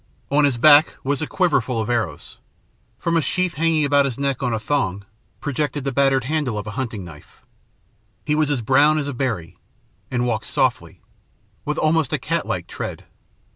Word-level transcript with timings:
On 0.31 0.45
his 0.45 0.57
back 0.57 0.95
was 1.03 1.21
a 1.21 1.27
quiverful 1.27 1.79
of 1.79 1.87
arrows. 1.87 2.39
From 2.97 3.15
a 3.15 3.21
sheath 3.21 3.53
hanging 3.53 3.85
about 3.85 4.05
his 4.05 4.17
neck 4.17 4.41
on 4.41 4.51
a 4.51 4.57
thong, 4.57 5.05
projected 5.39 5.83
the 5.83 5.91
battered 5.91 6.23
handle 6.23 6.57
of 6.57 6.65
a 6.65 6.71
hunting 6.71 7.03
knife. 7.05 7.45
He 8.25 8.33
was 8.33 8.49
as 8.49 8.63
brown 8.63 8.97
as 8.97 9.07
a 9.07 9.13
berry, 9.13 9.57
and 10.09 10.25
walked 10.25 10.47
softly, 10.47 11.01
with 11.65 11.77
almost 11.77 12.13
a 12.13 12.17
catlike 12.17 12.65
tread. 12.65 13.05